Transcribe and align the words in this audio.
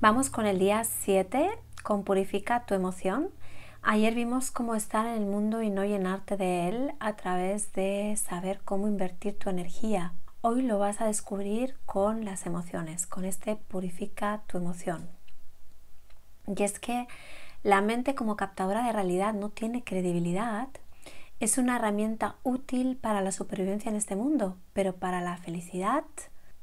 Vamos 0.00 0.30
con 0.30 0.46
el 0.46 0.60
día 0.60 0.84
7, 0.84 1.50
con 1.82 2.04
Purifica 2.04 2.64
tu 2.66 2.74
emoción. 2.74 3.30
Ayer 3.82 4.14
vimos 4.14 4.52
cómo 4.52 4.76
estar 4.76 5.04
en 5.06 5.14
el 5.14 5.26
mundo 5.26 5.60
y 5.60 5.70
no 5.70 5.84
llenarte 5.84 6.36
de 6.36 6.68
él 6.68 6.92
a 7.00 7.16
través 7.16 7.72
de 7.72 8.14
saber 8.16 8.60
cómo 8.64 8.86
invertir 8.86 9.36
tu 9.36 9.50
energía. 9.50 10.14
Hoy 10.40 10.62
lo 10.62 10.78
vas 10.78 11.00
a 11.00 11.06
descubrir 11.06 11.76
con 11.84 12.24
las 12.24 12.46
emociones, 12.46 13.08
con 13.08 13.24
este 13.24 13.56
Purifica 13.56 14.44
tu 14.46 14.58
emoción. 14.58 15.08
Y 16.46 16.62
es 16.62 16.78
que 16.78 17.08
la 17.64 17.80
mente 17.80 18.14
como 18.14 18.36
captadora 18.36 18.86
de 18.86 18.92
realidad 18.92 19.34
no 19.34 19.50
tiene 19.50 19.82
credibilidad. 19.82 20.68
Es 21.40 21.58
una 21.58 21.74
herramienta 21.74 22.36
útil 22.44 22.96
para 22.96 23.20
la 23.20 23.32
supervivencia 23.32 23.88
en 23.88 23.96
este 23.96 24.14
mundo, 24.14 24.58
pero 24.72 24.94
para 24.94 25.20
la 25.20 25.38
felicidad 25.38 26.04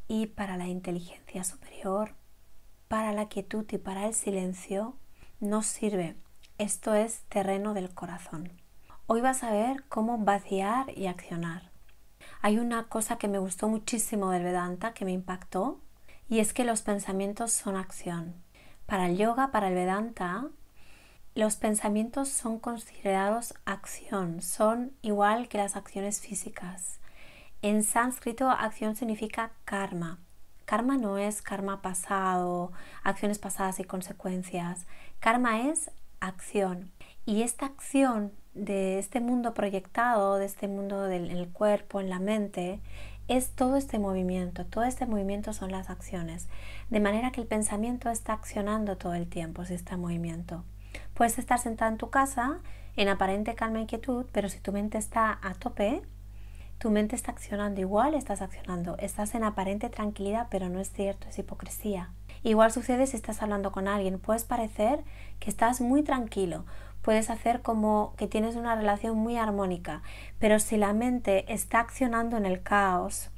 y 0.07 0.27
para 0.27 0.55
la 0.55 0.69
inteligencia 0.69 1.43
superior 1.43 2.15
para 2.87 3.11
la 3.13 3.27
quietud 3.27 3.65
y 3.71 3.77
para 3.77 4.07
el 4.07 4.13
silencio 4.13 4.95
no 5.39 5.63
sirve. 5.63 6.15
Esto 6.57 6.93
es 6.93 7.23
terreno 7.29 7.73
del 7.73 7.93
corazón. 7.93 8.51
Hoy 9.07 9.21
vas 9.21 9.43
a 9.43 9.51
ver 9.51 9.83
cómo 9.89 10.17
vaciar 10.17 10.97
y 10.97 11.07
accionar. 11.07 11.71
Hay 12.41 12.59
una 12.59 12.87
cosa 12.87 13.17
que 13.17 13.27
me 13.27 13.39
gustó 13.39 13.67
muchísimo 13.67 14.29
del 14.29 14.43
Vedanta 14.43 14.93
que 14.93 15.05
me 15.05 15.11
impactó 15.11 15.79
y 16.29 16.39
es 16.39 16.53
que 16.53 16.63
los 16.63 16.81
pensamientos 16.81 17.51
son 17.51 17.75
acción. 17.75 18.35
Para 18.85 19.07
el 19.07 19.17
yoga, 19.17 19.51
para 19.51 19.67
el 19.67 19.75
Vedanta, 19.75 20.47
los 21.33 21.57
pensamientos 21.57 22.29
son 22.29 22.59
considerados 22.59 23.53
acción, 23.65 24.41
son 24.41 24.93
igual 25.01 25.49
que 25.49 25.57
las 25.57 25.75
acciones 25.75 26.21
físicas. 26.21 26.99
En 27.61 27.83
sánscrito, 27.83 28.49
acción 28.49 28.95
significa 28.95 29.51
karma, 29.65 30.19
Karma 30.65 30.97
no 30.97 31.17
es 31.17 31.41
karma 31.41 31.81
pasado, 31.81 32.71
acciones 33.03 33.39
pasadas 33.39 33.79
y 33.79 33.83
consecuencias. 33.83 34.85
Karma 35.19 35.69
es 35.69 35.91
acción. 36.19 36.91
Y 37.25 37.43
esta 37.43 37.67
acción 37.67 38.31
de 38.53 38.99
este 38.99 39.19
mundo 39.19 39.53
proyectado, 39.53 40.37
de 40.37 40.45
este 40.45 40.67
mundo 40.67 41.03
del 41.03 41.49
cuerpo, 41.49 41.99
en 42.01 42.09
la 42.09 42.19
mente, 42.19 42.79
es 43.27 43.49
todo 43.51 43.75
este 43.75 43.99
movimiento. 43.99 44.65
Todo 44.65 44.83
este 44.83 45.05
movimiento 45.05 45.53
son 45.53 45.71
las 45.71 45.89
acciones. 45.89 46.47
De 46.89 46.99
manera 46.99 47.31
que 47.31 47.41
el 47.41 47.47
pensamiento 47.47 48.09
está 48.09 48.33
accionando 48.33 48.97
todo 48.97 49.13
el 49.13 49.27
tiempo, 49.27 49.65
si 49.65 49.73
está 49.73 49.95
en 49.95 50.01
movimiento. 50.01 50.63
Puedes 51.13 51.37
estar 51.39 51.59
sentado 51.59 51.91
en 51.91 51.97
tu 51.97 52.09
casa 52.09 52.59
en 52.95 53.09
aparente 53.09 53.55
calma 53.55 53.81
y 53.81 53.85
quietud, 53.85 54.25
pero 54.31 54.49
si 54.49 54.59
tu 54.59 54.71
mente 54.71 54.97
está 54.97 55.37
a 55.41 55.53
tope, 55.53 56.01
tu 56.77 56.91
mente 56.91 57.15
está 57.15 57.31
accionando 57.31 57.79
igual, 57.79 58.13
estás 58.13 58.41
accionando, 58.41 58.97
estás 58.99 59.33
en 59.33 59.43
aparente 59.43 59.89
tranquilidad, 59.89 60.47
pero 60.49 60.69
no 60.69 60.79
es 60.79 60.91
cierto, 60.91 61.27
es 61.29 61.39
hipocresía. 61.39 62.11
Igual 62.43 62.71
sucede 62.71 63.07
si 63.07 63.15
estás 63.15 63.41
hablando 63.41 63.71
con 63.71 63.87
alguien, 63.87 64.19
puedes 64.19 64.43
parecer 64.43 65.03
que 65.39 65.49
estás 65.49 65.81
muy 65.81 66.03
tranquilo, 66.03 66.65
puedes 67.01 67.29
hacer 67.29 67.61
como 67.61 68.13
que 68.17 68.27
tienes 68.27 68.55
una 68.55 68.75
relación 68.75 69.17
muy 69.17 69.37
armónica, 69.37 70.03
pero 70.37 70.59
si 70.59 70.77
la 70.77 70.93
mente 70.93 71.51
está 71.51 71.79
accionando 71.79 72.37
en 72.37 72.45
el 72.45 72.61
caos, 72.61 73.29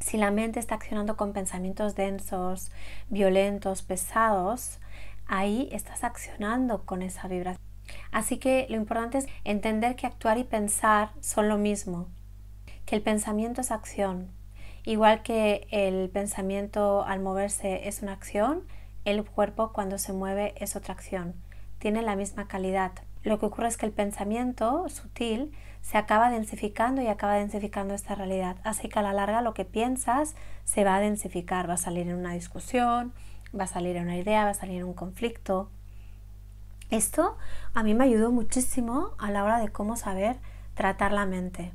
si 0.00 0.16
la 0.16 0.30
mente 0.30 0.58
está 0.58 0.76
accionando 0.76 1.16
con 1.16 1.32
pensamientos 1.32 1.94
densos, 1.94 2.70
violentos, 3.10 3.82
pesados, 3.82 4.80
ahí 5.26 5.68
estás 5.72 6.04
accionando 6.04 6.84
con 6.84 7.02
esa 7.02 7.28
vibración. 7.28 7.62
Así 8.12 8.38
que 8.38 8.66
lo 8.70 8.76
importante 8.76 9.18
es 9.18 9.26
entender 9.44 9.96
que 9.96 10.06
actuar 10.06 10.38
y 10.38 10.44
pensar 10.44 11.10
son 11.20 11.48
lo 11.48 11.58
mismo 11.58 12.08
que 12.88 12.96
el 12.96 13.02
pensamiento 13.02 13.60
es 13.60 13.70
acción. 13.70 14.30
Igual 14.82 15.22
que 15.22 15.68
el 15.70 16.08
pensamiento 16.08 17.04
al 17.04 17.20
moverse 17.20 17.86
es 17.86 18.00
una 18.00 18.14
acción, 18.14 18.62
el 19.04 19.26
cuerpo 19.26 19.74
cuando 19.74 19.98
se 19.98 20.14
mueve 20.14 20.54
es 20.56 20.74
otra 20.74 20.94
acción. 20.94 21.34
Tiene 21.78 22.00
la 22.00 22.16
misma 22.16 22.48
calidad. 22.48 22.92
Lo 23.22 23.38
que 23.38 23.44
ocurre 23.44 23.68
es 23.68 23.76
que 23.76 23.84
el 23.84 23.92
pensamiento 23.92 24.88
sutil 24.88 25.52
se 25.82 25.98
acaba 25.98 26.30
densificando 26.30 27.02
y 27.02 27.08
acaba 27.08 27.34
densificando 27.34 27.92
esta 27.92 28.14
realidad. 28.14 28.56
Así 28.64 28.88
que 28.88 28.98
a 28.98 29.02
la 29.02 29.12
larga 29.12 29.42
lo 29.42 29.52
que 29.52 29.66
piensas 29.66 30.34
se 30.64 30.82
va 30.82 30.96
a 30.96 31.00
densificar, 31.00 31.68
va 31.68 31.74
a 31.74 31.76
salir 31.76 32.08
en 32.08 32.16
una 32.16 32.32
discusión, 32.32 33.12
va 33.54 33.64
a 33.64 33.66
salir 33.66 33.96
en 33.96 34.04
una 34.04 34.16
idea, 34.16 34.44
va 34.44 34.50
a 34.50 34.54
salir 34.54 34.78
en 34.78 34.84
un 34.84 34.94
conflicto. 34.94 35.68
Esto 36.88 37.36
a 37.74 37.82
mí 37.82 37.92
me 37.92 38.04
ayudó 38.04 38.32
muchísimo 38.32 39.10
a 39.18 39.30
la 39.30 39.44
hora 39.44 39.58
de 39.58 39.68
cómo 39.68 39.96
saber 39.96 40.38
tratar 40.74 41.12
la 41.12 41.26
mente 41.26 41.74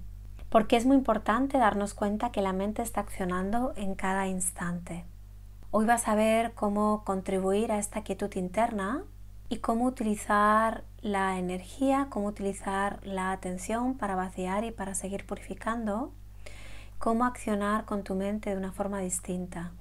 porque 0.54 0.76
es 0.76 0.86
muy 0.86 0.96
importante 0.96 1.58
darnos 1.58 1.96
cuenta 1.96 2.32
que 2.32 2.44
la 2.44 2.54
mente 2.54 2.84
está 2.84 3.02
accionando 3.02 3.74
en 3.76 3.96
cada 3.96 4.28
instante. 4.28 5.04
Hoy 5.72 5.88
vas 5.88 6.08
a 6.08 6.14
ver 6.14 6.54
cómo 6.54 7.04
contribuir 7.06 7.72
a 7.72 7.80
esta 7.80 8.04
quietud 8.04 8.32
interna 8.36 9.02
y 9.50 9.58
cómo 9.58 9.86
utilizar 9.86 10.84
la 11.02 11.40
energía, 11.40 12.06
cómo 12.12 12.28
utilizar 12.28 13.00
la 13.04 13.32
atención 13.32 13.98
para 13.98 14.14
vaciar 14.14 14.64
y 14.64 14.70
para 14.70 14.94
seguir 14.94 15.26
purificando, 15.26 16.12
cómo 17.00 17.26
accionar 17.26 17.86
con 17.86 18.04
tu 18.04 18.14
mente 18.14 18.52
de 18.52 18.56
una 18.56 18.74
forma 18.74 19.00
distinta. 19.00 19.72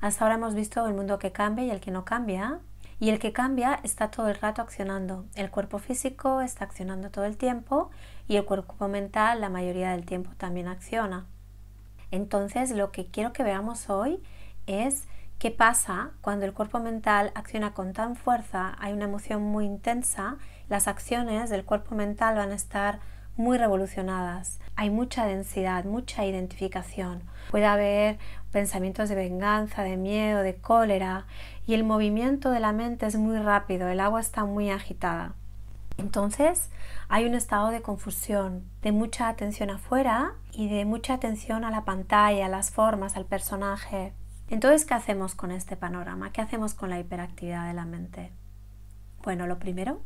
Hasta 0.00 0.24
ahora 0.24 0.36
hemos 0.36 0.54
visto 0.54 0.86
el 0.86 0.94
mundo 0.94 1.18
que 1.18 1.32
cambia 1.32 1.66
y 1.66 1.70
el 1.70 1.80
que 1.80 1.90
no 1.90 2.06
cambia, 2.06 2.60
y 3.02 3.10
el 3.10 3.18
que 3.18 3.32
cambia 3.32 3.80
está 3.82 4.12
todo 4.12 4.28
el 4.28 4.36
rato 4.36 4.62
accionando. 4.62 5.24
El 5.34 5.50
cuerpo 5.50 5.80
físico 5.80 6.40
está 6.40 6.64
accionando 6.64 7.10
todo 7.10 7.24
el 7.24 7.36
tiempo 7.36 7.90
y 8.28 8.36
el 8.36 8.44
cuerpo 8.44 8.86
mental 8.86 9.40
la 9.40 9.48
mayoría 9.48 9.90
del 9.90 10.06
tiempo 10.06 10.30
también 10.36 10.68
acciona. 10.68 11.26
Entonces 12.12 12.70
lo 12.70 12.92
que 12.92 13.06
quiero 13.06 13.32
que 13.32 13.42
veamos 13.42 13.90
hoy 13.90 14.22
es 14.68 15.08
qué 15.40 15.50
pasa 15.50 16.12
cuando 16.20 16.46
el 16.46 16.52
cuerpo 16.52 16.78
mental 16.78 17.32
acciona 17.34 17.74
con 17.74 17.92
tan 17.92 18.14
fuerza, 18.14 18.76
hay 18.78 18.92
una 18.92 19.06
emoción 19.06 19.42
muy 19.42 19.64
intensa, 19.64 20.36
las 20.68 20.86
acciones 20.86 21.50
del 21.50 21.64
cuerpo 21.64 21.96
mental 21.96 22.36
van 22.36 22.52
a 22.52 22.54
estar 22.54 23.00
muy 23.36 23.58
revolucionadas. 23.58 24.60
Hay 24.76 24.90
mucha 24.90 25.26
densidad, 25.26 25.84
mucha 25.84 26.24
identificación. 26.24 27.24
Puede 27.50 27.66
haber 27.66 28.18
pensamientos 28.52 29.08
de 29.08 29.14
venganza, 29.14 29.82
de 29.82 29.96
miedo, 29.96 30.42
de 30.42 30.56
cólera 30.56 31.26
y 31.66 31.74
el 31.74 31.84
movimiento 31.84 32.50
de 32.50 32.60
la 32.60 32.72
mente 32.72 33.06
es 33.06 33.16
muy 33.16 33.38
rápido, 33.38 33.88
el 33.88 34.00
agua 34.00 34.20
está 34.20 34.44
muy 34.44 34.70
agitada. 34.70 35.34
Entonces 35.98 36.70
hay 37.08 37.24
un 37.24 37.34
estado 37.34 37.70
de 37.70 37.82
confusión, 37.82 38.64
de 38.82 38.92
mucha 38.92 39.28
atención 39.28 39.70
afuera 39.70 40.34
y 40.52 40.68
de 40.68 40.84
mucha 40.84 41.14
atención 41.14 41.64
a 41.64 41.70
la 41.70 41.84
pantalla, 41.84 42.46
a 42.46 42.48
las 42.48 42.70
formas, 42.70 43.16
al 43.16 43.26
personaje. 43.26 44.12
Entonces, 44.48 44.84
¿qué 44.84 44.94
hacemos 44.94 45.34
con 45.34 45.50
este 45.50 45.76
panorama? 45.76 46.32
¿Qué 46.32 46.42
hacemos 46.42 46.74
con 46.74 46.90
la 46.90 47.00
hiperactividad 47.00 47.66
de 47.66 47.74
la 47.74 47.86
mente? 47.86 48.32
Bueno, 49.22 49.46
lo 49.46 49.58
primero 49.58 50.02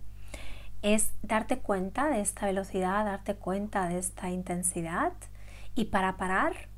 es 0.83 1.13
darte 1.23 1.59
cuenta 1.59 2.09
de 2.09 2.21
esta 2.21 2.47
velocidad, 2.47 3.05
darte 3.05 3.35
cuenta 3.35 3.89
de 3.89 3.99
esta 3.99 4.31
intensidad 4.31 5.13
y 5.75 5.87
para 5.87 6.17
parar, 6.17 6.69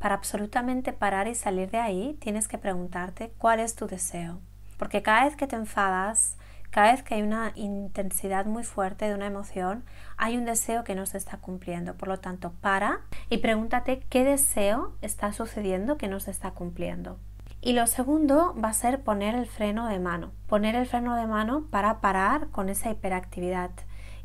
para 0.00 0.14
absolutamente 0.14 0.94
parar 0.94 1.28
y 1.28 1.34
salir 1.34 1.70
de 1.70 1.78
ahí, 1.78 2.16
tienes 2.20 2.48
que 2.48 2.56
preguntarte 2.56 3.32
cuál 3.36 3.60
es 3.60 3.74
tu 3.74 3.86
deseo. 3.86 4.40
Porque 4.78 5.02
cada 5.02 5.26
vez 5.26 5.36
que 5.36 5.46
te 5.46 5.56
enfadas, 5.56 6.38
cada 6.70 6.92
vez 6.92 7.02
que 7.02 7.16
hay 7.16 7.22
una 7.22 7.52
intensidad 7.54 8.46
muy 8.46 8.64
fuerte 8.64 9.04
de 9.04 9.14
una 9.14 9.26
emoción, 9.26 9.84
hay 10.16 10.38
un 10.38 10.46
deseo 10.46 10.84
que 10.84 10.94
no 10.94 11.04
se 11.04 11.18
está 11.18 11.36
cumpliendo. 11.36 11.96
Por 11.96 12.08
lo 12.08 12.18
tanto, 12.18 12.54
para 12.62 13.00
y 13.28 13.38
pregúntate 13.38 14.00
qué 14.08 14.24
deseo 14.24 14.94
está 15.02 15.34
sucediendo 15.34 15.98
que 15.98 16.08
no 16.08 16.18
se 16.18 16.30
está 16.30 16.52
cumpliendo. 16.52 17.18
Y 17.60 17.74
lo 17.74 17.86
segundo 17.86 18.54
va 18.54 18.70
a 18.70 18.72
ser 18.72 19.02
poner 19.02 19.34
el 19.34 19.44
freno 19.44 19.86
de 19.86 19.98
mano. 19.98 20.32
Poner 20.46 20.76
el 20.76 20.86
freno 20.86 21.14
de 21.14 21.26
mano 21.26 21.66
para 21.70 22.00
parar 22.00 22.48
con 22.48 22.70
esa 22.70 22.90
hiperactividad. 22.90 23.70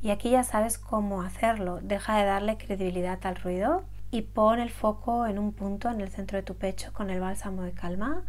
Y 0.01 0.11
aquí 0.11 0.29
ya 0.29 0.45
sabes 0.45 0.77
cómo 0.77 1.21
hacerlo. 1.21 1.79
Deja 1.81 2.17
de 2.17 2.23
darle 2.23 2.57
credibilidad 2.57 3.19
al 3.25 3.35
ruido 3.35 3.83
y 4.15 4.21
pon 4.21 4.59
el 4.59 4.69
foco 4.69 5.27
en 5.27 5.37
un 5.37 5.51
punto 5.51 5.89
en 5.89 6.01
el 6.01 6.09
centro 6.09 6.37
de 6.37 6.43
tu 6.43 6.55
pecho 6.55 6.93
con 6.93 7.09
el 7.09 7.19
bálsamo 7.19 7.63
de 7.63 7.73
calma 7.73 8.23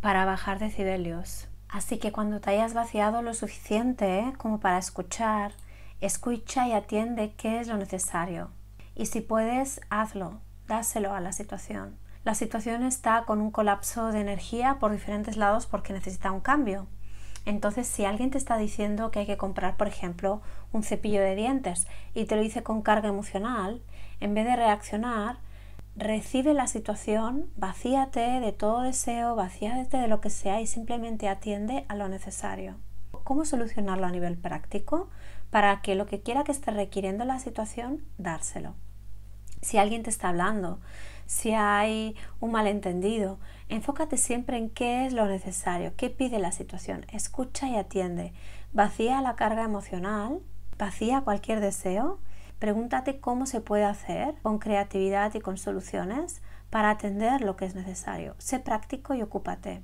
para 0.00 0.24
bajar 0.24 0.58
decibelios. 0.58 1.48
Así 1.68 1.98
que 1.98 2.10
cuando 2.12 2.40
te 2.40 2.50
hayas 2.50 2.74
vaciado 2.74 3.22
lo 3.22 3.34
suficiente 3.34 4.32
como 4.38 4.60
para 4.60 4.78
escuchar, 4.78 5.52
escucha 6.00 6.66
y 6.68 6.72
atiende 6.72 7.34
qué 7.36 7.60
es 7.60 7.68
lo 7.68 7.76
necesario. 7.76 8.50
Y 8.94 9.06
si 9.06 9.20
puedes, 9.20 9.80
hazlo, 9.90 10.40
dáselo 10.66 11.12
a 11.12 11.20
la 11.20 11.32
situación 11.32 11.98
la 12.26 12.34
situación 12.34 12.82
está 12.82 13.22
con 13.22 13.40
un 13.40 13.52
colapso 13.52 14.10
de 14.10 14.20
energía 14.20 14.78
por 14.80 14.90
diferentes 14.90 15.36
lados 15.36 15.66
porque 15.66 15.92
necesita 15.92 16.32
un 16.32 16.40
cambio. 16.40 16.88
Entonces, 17.44 17.86
si 17.86 18.04
alguien 18.04 18.32
te 18.32 18.38
está 18.38 18.56
diciendo 18.56 19.12
que 19.12 19.20
hay 19.20 19.26
que 19.26 19.36
comprar, 19.36 19.76
por 19.76 19.86
ejemplo, 19.86 20.42
un 20.72 20.82
cepillo 20.82 21.20
de 21.20 21.36
dientes 21.36 21.86
y 22.14 22.24
te 22.24 22.34
lo 22.34 22.42
dice 22.42 22.64
con 22.64 22.82
carga 22.82 23.08
emocional, 23.08 23.80
en 24.20 24.34
vez 24.34 24.44
de 24.44 24.56
reaccionar, 24.56 25.38
recibe 25.96 26.54
la 26.54 26.66
situación, 26.66 27.50
vacíate 27.56 28.20
de 28.20 28.52
todo 28.52 28.82
deseo, 28.82 29.34
vacíate 29.34 29.96
de 29.96 30.08
lo 30.08 30.20
que 30.20 30.30
sea 30.30 30.60
y 30.60 30.66
simplemente 30.66 31.28
atiende 31.28 31.84
a 31.88 31.94
lo 31.94 32.08
necesario. 32.08 32.76
¿Cómo 33.24 33.44
solucionarlo 33.44 34.06
a 34.06 34.10
nivel 34.10 34.36
práctico? 34.36 35.08
Para 35.50 35.80
que 35.80 35.94
lo 35.94 36.06
que 36.06 36.20
quiera 36.20 36.44
que 36.44 36.52
esté 36.52 36.70
requiriendo 36.70 37.24
la 37.24 37.38
situación, 37.38 38.04
dárselo. 38.18 38.74
Si 39.62 39.78
alguien 39.78 40.02
te 40.02 40.10
está 40.10 40.28
hablando, 40.28 40.80
si 41.26 41.54
hay 41.54 42.14
un 42.38 42.52
malentendido, 42.52 43.38
enfócate 43.68 44.16
siempre 44.16 44.58
en 44.58 44.70
qué 44.70 45.06
es 45.06 45.12
lo 45.12 45.26
necesario, 45.26 45.92
qué 45.96 46.08
pide 46.08 46.38
la 46.38 46.52
situación. 46.52 47.04
Escucha 47.10 47.68
y 47.68 47.76
atiende. 47.76 48.32
Vacía 48.72 49.20
la 49.22 49.34
carga 49.34 49.64
emocional, 49.64 50.40
vacía 50.78 51.22
cualquier 51.22 51.60
deseo. 51.60 52.20
Pregúntate 52.58 53.20
cómo 53.20 53.46
se 53.46 53.60
puede 53.60 53.84
hacer 53.84 54.34
con 54.42 54.58
creatividad 54.58 55.34
y 55.34 55.40
con 55.40 55.58
soluciones 55.58 56.40
para 56.70 56.90
atender 56.90 57.42
lo 57.42 57.56
que 57.56 57.66
es 57.66 57.74
necesario. 57.74 58.34
Sé 58.38 58.58
práctico 58.58 59.14
y 59.14 59.22
ocúpate. 59.22 59.82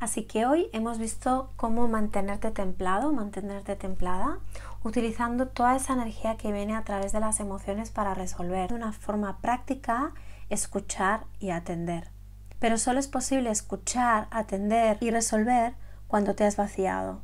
Así 0.00 0.24
que 0.24 0.46
hoy 0.46 0.68
hemos 0.72 0.98
visto 0.98 1.52
cómo 1.56 1.86
mantenerte 1.86 2.50
templado, 2.50 3.12
mantenerte 3.12 3.76
templada, 3.76 4.38
utilizando 4.82 5.48
toda 5.48 5.76
esa 5.76 5.92
energía 5.92 6.36
que 6.36 6.52
viene 6.52 6.74
a 6.74 6.82
través 6.82 7.12
de 7.12 7.20
las 7.20 7.38
emociones 7.38 7.90
para 7.90 8.14
resolver 8.14 8.70
de 8.70 8.74
una 8.74 8.92
forma 8.92 9.38
práctica, 9.40 10.12
escuchar 10.48 11.26
y 11.38 11.50
atender. 11.50 12.10
Pero 12.58 12.78
solo 12.78 12.98
es 12.98 13.08
posible 13.08 13.50
escuchar, 13.50 14.26
atender 14.30 14.98
y 15.00 15.10
resolver 15.10 15.74
cuando 16.08 16.34
te 16.34 16.44
has 16.44 16.56
vaciado. 16.56 17.20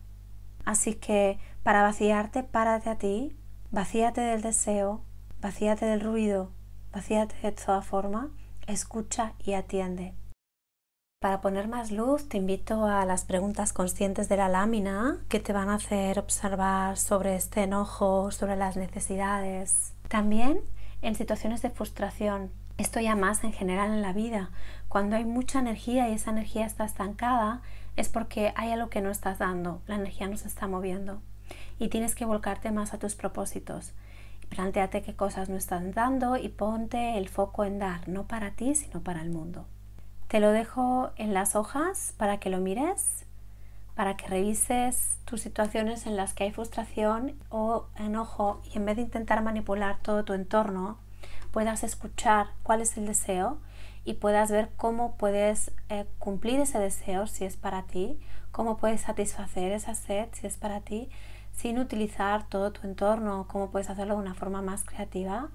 Así 0.65 0.94
que 0.94 1.39
para 1.62 1.82
vaciarte, 1.82 2.43
párate 2.43 2.91
a 2.91 2.99
ti, 2.99 3.37
vacíate 3.71 4.21
del 4.21 4.43
deseo, 4.43 5.03
vacíate 5.41 5.87
del 5.87 6.01
ruido, 6.01 6.51
vacíate 6.93 7.35
de 7.43 7.53
toda 7.53 7.83
forma, 7.83 8.31
escucha 8.67 9.35
y 9.45 9.55
atiende. 9.55 10.15
Para 11.21 11.41
poner 11.41 11.67
más 11.67 11.91
luz, 11.91 12.29
te 12.29 12.37
invito 12.37 12.87
a 12.87 13.05
las 13.05 13.25
preguntas 13.25 13.73
conscientes 13.73 14.29
de 14.29 14.37
la 14.37 14.49
lámina 14.49 15.19
que 15.29 15.41
te 15.41 15.53
van 15.53 15.71
a 15.71 15.75
hacer 15.75 16.19
observar 16.19 16.99
sobre 16.99 17.37
este 17.37 17.63
enojo, 17.63 18.31
sobre 18.31 18.55
las 18.55 18.77
necesidades. 18.77 19.95
También 20.09 20.61
en 21.03 21.15
situaciones 21.15 21.63
de 21.63 21.71
frustración. 21.71 22.51
Esto 22.79 23.01
ya 23.01 23.17
más 23.17 23.45
en 23.45 23.53
general 23.53 23.93
en 23.93 24.03
la 24.03 24.13
vida. 24.13 24.51
Cuando 24.89 25.17
hay 25.17 25.25
mucha 25.25 25.59
energía 25.59 26.09
y 26.09 26.13
esa 26.13 26.31
energía 26.31 26.67
está 26.67 26.85
estancada, 26.85 27.63
es 27.97 28.09
porque 28.11 28.53
hay 28.55 28.73
algo 28.73 28.91
que 28.91 29.01
no 29.01 29.11
estás 29.11 29.39
dando. 29.39 29.81
La 29.87 29.95
energía 29.95 30.29
no 30.29 30.37
se 30.37 30.49
está 30.49 30.67
moviendo. 30.69 31.23
Y 31.78 31.88
tienes 31.88 32.14
que 32.14 32.25
volcarte 32.25 32.70
más 32.70 32.94
a 32.94 32.99
tus 32.99 33.14
propósitos. 33.14 33.93
Planteate 34.49 35.02
qué 35.02 35.14
cosas 35.14 35.49
no 35.49 35.56
están 35.56 35.93
dando 35.93 36.37
y 36.37 36.49
ponte 36.49 37.19
el 37.19 37.28
foco 37.28 37.64
en 37.64 37.78
dar, 37.78 38.08
no 38.08 38.26
para 38.26 38.52
ti, 38.52 38.75
sino 38.75 39.02
para 39.02 39.23
el 39.23 39.31
mundo. 39.31 39.67
Te 40.28 40.40
lo 40.40 40.50
dejo 40.50 41.11
en 41.17 41.34
las 41.34 41.55
hojas 41.55 42.14
para 42.17 42.38
que 42.38 42.50
lo 42.50 42.58
mires, 42.58 43.26
para 43.94 44.17
que 44.17 44.26
revises 44.26 45.19
tus 45.25 45.40
situaciones 45.40 46.06
en 46.06 46.17
las 46.17 46.34
que 46.34 46.44
hay 46.44 46.52
frustración 46.52 47.34
o 47.49 47.87
enojo 47.96 48.61
y 48.72 48.76
en 48.76 48.84
vez 48.84 48.96
de 48.96 49.02
intentar 49.02 49.43
manipular 49.43 49.99
todo 50.02 50.25
tu 50.25 50.34
entorno, 50.34 50.99
puedas 51.50 51.82
escuchar 51.82 52.49
cuál 52.62 52.82
es 52.82 52.96
el 52.99 53.06
deseo 53.06 53.58
y 54.05 54.14
puedas 54.14 54.50
ver 54.50 54.70
cómo 54.76 55.17
puedes 55.17 55.72
eh, 55.88 56.06
cumplir 56.19 56.61
ese 56.61 56.79
deseo 56.79 57.26
si 57.26 57.44
es 57.44 57.56
para 57.56 57.84
ti, 57.84 58.20
cómo 58.52 58.76
puedes 58.76 59.00
satisfacer 59.00 59.72
esa 59.72 59.94
sed 59.94 60.29
si 60.32 60.46
es 60.46 60.56
para 60.56 60.81
ti, 60.81 61.08
sin 61.56 61.79
utilizar 61.79 62.47
todo 62.49 62.70
tu 62.70 62.87
entorno, 62.87 63.47
cómo 63.49 63.70
puedes 63.70 63.91
hacerlo 63.91 64.14
de 64.14 64.20
una 64.20 64.35
forma 64.35 64.62
más 64.62 64.85
creativa 64.85 65.49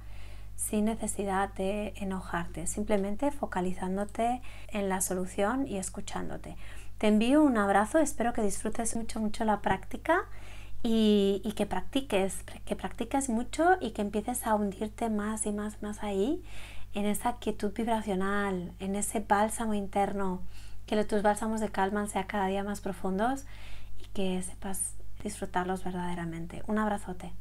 sin 0.55 0.85
necesidad 0.85 1.53
de 1.53 1.93
enojarte, 1.95 2.67
simplemente 2.67 3.31
focalizándote 3.31 4.41
en 4.67 4.89
la 4.89 5.01
solución 5.01 5.67
y 5.67 5.77
escuchándote. 5.77 6.55
Te 6.97 7.07
envío 7.07 7.41
un 7.41 7.57
abrazo, 7.57 7.97
espero 7.97 8.33
que 8.33 8.43
disfrutes 8.43 8.95
mucho, 8.95 9.19
mucho 9.19 9.43
la 9.43 9.61
práctica 9.61 10.25
y, 10.83 11.53
que 11.55 11.65
practiques, 11.65 12.43
que 12.65 12.75
practiques 12.75 13.29
mucho 13.29 13.77
y 13.79 13.91
que 13.91 14.01
empieces 14.01 14.45
a 14.45 14.55
hundirte 14.55 15.09
más 15.09 15.45
y 15.45 15.51
más, 15.51 15.81
más 15.81 16.03
ahí, 16.03 16.43
en 16.93 17.05
esa 17.05 17.37
quietud 17.37 17.71
vibracional, 17.73 18.73
en 18.79 18.95
ese 18.95 19.19
bálsamo 19.19 19.73
interno, 19.73 20.41
que 20.85 21.03
tus 21.05 21.21
bálsamos 21.21 21.61
de 21.61 21.69
calma 21.69 22.05
sean 22.07 22.25
cada 22.25 22.47
día 22.47 22.63
más 22.63 22.81
profundos 22.81 23.45
y 23.99 24.05
que 24.13 24.41
sepas 24.41 24.93
disfrutarlos 25.23 25.83
verdaderamente. 25.83 26.63
Un 26.67 26.79
abrazote. 26.79 27.33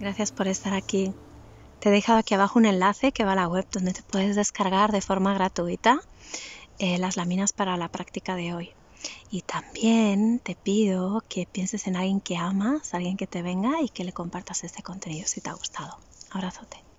Gracias 0.00 0.32
por 0.32 0.48
estar 0.48 0.72
aquí. 0.72 1.12
Te 1.78 1.88
he 1.88 1.92
dejado 1.92 2.18
aquí 2.18 2.34
abajo 2.34 2.58
un 2.58 2.66
enlace 2.66 3.12
que 3.12 3.24
va 3.24 3.32
a 3.32 3.36
la 3.36 3.48
web 3.48 3.66
donde 3.70 3.92
te 3.92 4.02
puedes 4.02 4.34
descargar 4.34 4.92
de 4.92 5.02
forma 5.02 5.34
gratuita 5.34 6.00
eh, 6.78 6.98
las 6.98 7.16
láminas 7.16 7.52
para 7.52 7.76
la 7.76 7.88
práctica 7.88 8.34
de 8.34 8.54
hoy. 8.54 8.70
Y 9.30 9.42
también 9.42 10.40
te 10.40 10.56
pido 10.56 11.22
que 11.28 11.46
pienses 11.50 11.86
en 11.86 11.96
alguien 11.96 12.20
que 12.20 12.36
amas, 12.36 12.94
alguien 12.94 13.16
que 13.16 13.26
te 13.26 13.42
venga 13.42 13.80
y 13.82 13.88
que 13.88 14.04
le 14.04 14.12
compartas 14.12 14.64
este 14.64 14.82
contenido 14.82 15.26
si 15.26 15.40
te 15.40 15.50
ha 15.50 15.54
gustado. 15.54 15.96
Abrazote. 16.30 16.89